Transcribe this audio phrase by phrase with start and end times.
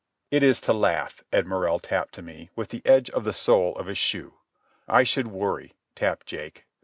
[0.31, 3.75] "It is to laugh," Ed Morrell tapped to me, with the edge of the sole
[3.75, 4.33] of his shoe.
[4.87, 6.65] "I should worry," tapped Jake.